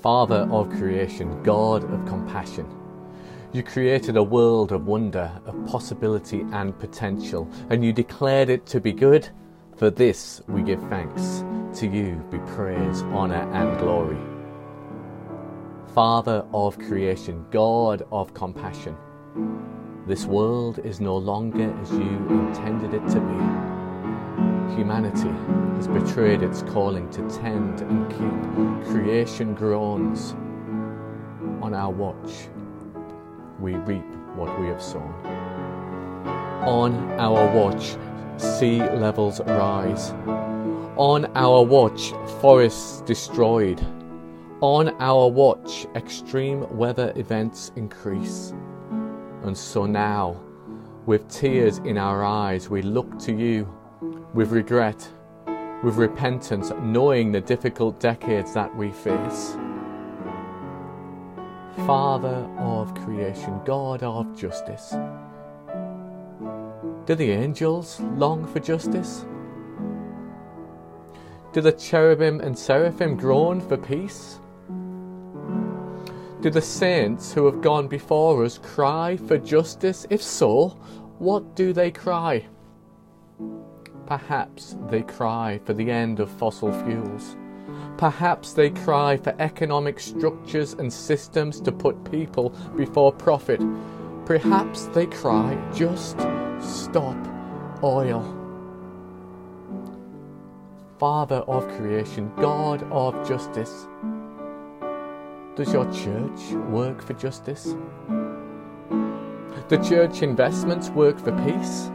Father 0.00 0.46
of 0.52 0.70
creation, 0.70 1.42
God 1.42 1.82
of 1.82 2.06
compassion. 2.06 2.66
You 3.52 3.64
created 3.64 4.16
a 4.16 4.22
world 4.22 4.70
of 4.70 4.86
wonder, 4.86 5.32
of 5.44 5.66
possibility 5.66 6.46
and 6.52 6.78
potential, 6.78 7.50
and 7.68 7.84
you 7.84 7.92
declared 7.92 8.48
it 8.48 8.64
to 8.66 8.80
be 8.80 8.92
good. 8.92 9.28
For 9.76 9.90
this 9.90 10.40
we 10.46 10.62
give 10.62 10.80
thanks. 10.88 11.44
To 11.80 11.86
you 11.86 12.24
be 12.30 12.38
praise, 12.54 13.02
honour, 13.02 13.50
and 13.52 13.78
glory. 13.78 14.18
Father 15.94 16.44
of 16.52 16.78
creation, 16.78 17.44
God 17.50 18.06
of 18.12 18.32
compassion. 18.34 18.96
This 20.06 20.26
world 20.26 20.78
is 20.84 21.00
no 21.00 21.16
longer 21.16 21.74
as 21.82 21.90
you 21.90 21.98
intended 21.98 22.94
it 22.94 23.06
to 23.08 23.20
be. 23.20 23.77
Humanity 24.76 25.30
has 25.76 25.88
betrayed 25.88 26.42
its 26.42 26.62
calling 26.62 27.08
to 27.10 27.28
tend 27.30 27.80
and 27.80 28.08
keep. 28.10 28.92
Creation 28.92 29.54
groans. 29.54 30.34
On 31.62 31.74
our 31.74 31.90
watch, 31.90 32.48
we 33.60 33.74
reap 33.74 34.04
what 34.34 34.58
we 34.60 34.66
have 34.68 34.82
sown. 34.82 35.12
On 36.64 36.94
our 37.18 37.52
watch, 37.54 37.96
sea 38.36 38.78
levels 38.78 39.40
rise. 39.40 40.10
On 40.96 41.26
our 41.34 41.62
watch, 41.62 42.12
forests 42.40 43.00
destroyed. 43.02 43.80
On 44.60 44.88
our 45.00 45.28
watch, 45.28 45.86
extreme 45.94 46.68
weather 46.76 47.12
events 47.16 47.70
increase. 47.76 48.52
And 49.42 49.56
so 49.56 49.86
now, 49.86 50.40
with 51.06 51.28
tears 51.28 51.78
in 51.78 51.96
our 51.96 52.24
eyes, 52.24 52.68
we 52.68 52.82
look 52.82 53.18
to 53.20 53.32
you 53.32 53.72
with 54.38 54.52
regret, 54.52 55.10
with 55.82 55.96
repentance, 55.96 56.70
knowing 56.80 57.32
the 57.32 57.40
difficult 57.40 57.98
decades 57.98 58.54
that 58.54 58.72
we 58.76 58.92
face. 58.92 59.56
Father 61.84 62.48
of 62.56 62.94
creation, 62.94 63.60
God 63.64 64.04
of 64.04 64.38
justice. 64.38 64.94
Do 67.04 67.16
the 67.16 67.32
angels 67.32 67.98
long 68.14 68.46
for 68.46 68.60
justice? 68.60 69.26
Do 71.52 71.60
the 71.60 71.72
cherubim 71.72 72.40
and 72.40 72.56
seraphim 72.56 73.16
groan 73.16 73.60
for 73.60 73.76
peace? 73.76 74.38
Do 76.42 76.48
the 76.48 76.62
saints 76.62 77.32
who 77.32 77.44
have 77.46 77.60
gone 77.60 77.88
before 77.88 78.44
us 78.44 78.56
cry 78.56 79.16
for 79.16 79.36
justice? 79.36 80.06
If 80.10 80.22
so, 80.22 80.78
what 81.18 81.56
do 81.56 81.72
they 81.72 81.90
cry? 81.90 82.46
Perhaps 84.08 84.74
they 84.88 85.02
cry 85.02 85.60
for 85.66 85.74
the 85.74 85.90
end 85.90 86.18
of 86.18 86.30
fossil 86.30 86.72
fuels. 86.72 87.36
Perhaps 87.98 88.54
they 88.54 88.70
cry 88.70 89.18
for 89.18 89.36
economic 89.38 90.00
structures 90.00 90.72
and 90.72 90.90
systems 90.90 91.60
to 91.60 91.70
put 91.70 92.10
people 92.10 92.48
before 92.74 93.12
profit. 93.12 93.60
Perhaps 94.24 94.86
they 94.94 95.04
cry, 95.04 95.58
just 95.74 96.16
stop 96.58 97.18
oil. 97.82 98.24
Father 100.98 101.44
of 101.46 101.68
creation, 101.76 102.32
God 102.36 102.82
of 102.90 103.28
justice, 103.28 103.88
does 105.54 105.70
your 105.70 105.84
church 105.92 106.52
work 106.70 107.02
for 107.02 107.12
justice? 107.12 107.74
Do 109.68 109.76
church 109.84 110.22
investments 110.22 110.88
work 110.88 111.18
for 111.18 111.32
peace? 111.44 111.90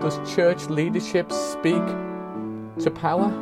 Does 0.00 0.34
church 0.34 0.66
leadership 0.66 1.32
speak 1.32 1.84
to 2.78 2.90
power? 2.94 3.32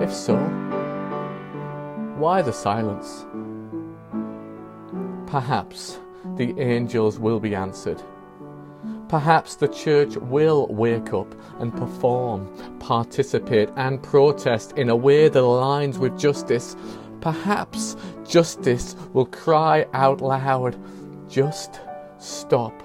If 0.00 0.10
so, 0.12 0.36
why 2.16 2.40
the 2.40 2.52
silence? 2.52 3.26
Perhaps 5.26 5.98
the 6.36 6.58
angels 6.58 7.18
will 7.18 7.40
be 7.40 7.54
answered. 7.54 8.02
Perhaps 9.08 9.56
the 9.56 9.68
church 9.68 10.16
will 10.16 10.66
wake 10.68 11.12
up 11.12 11.34
and 11.58 11.70
perform, 11.76 12.48
participate, 12.78 13.68
and 13.76 14.02
protest 14.02 14.72
in 14.78 14.88
a 14.88 14.96
way 14.96 15.28
that 15.28 15.38
aligns 15.38 15.98
with 15.98 16.18
justice. 16.18 16.74
Perhaps 17.20 17.96
justice 18.26 18.96
will 19.12 19.26
cry 19.26 19.86
out 19.92 20.22
loud, 20.22 20.78
just 21.28 21.80
stop 22.18 22.82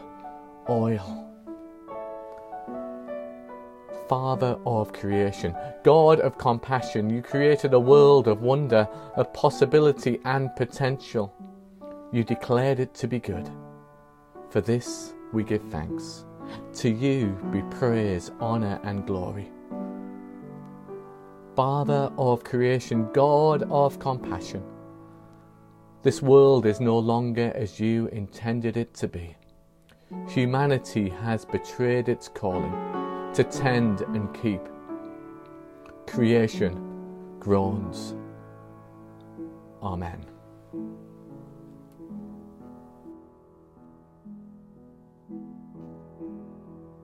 oil. 0.70 1.24
Father 4.08 4.58
of 4.66 4.94
creation, 4.94 5.56
God 5.84 6.22
of 6.22 6.38
compassion, 6.38 7.10
you 7.10 7.22
created 7.22 7.74
a 7.74 7.80
world 7.80 8.28
of 8.28 8.42
wonder, 8.42 8.88
of 9.16 9.34
possibility 9.34 10.20
and 10.24 10.56
potential. 10.56 11.34
You 12.14 12.24
declared 12.24 12.80
it 12.80 12.94
to 12.96 13.08
be 13.08 13.20
good. 13.20 13.50
For 14.50 14.62
this 14.62 15.14
we 15.34 15.44
give 15.44 15.64
thanks. 15.64 16.26
To 16.76 16.90
you 16.90 17.38
be 17.52 17.62
praise, 17.78 18.32
honour, 18.40 18.80
and 18.84 19.06
glory. 19.06 19.52
Father 21.56 22.10
of 22.18 22.46
creation, 22.46 23.10
God 23.12 23.64
of 23.64 24.00
compassion, 24.00 24.64
this 26.04 26.22
world 26.22 26.66
is 26.66 26.80
no 26.80 26.98
longer 26.98 27.52
as 27.56 27.80
you 27.80 28.08
intended 28.08 28.78
it 28.78 28.94
to 28.94 29.10
be. 29.10 29.36
Humanity 30.30 31.10
has 31.10 31.44
betrayed 31.44 32.08
its 32.08 32.30
calling 32.30 32.72
to 33.38 33.44
tend 33.44 34.02
and 34.02 34.34
keep. 34.34 34.62
Creation 36.08 36.74
groans. 37.40 38.16
Amen. 39.84 40.26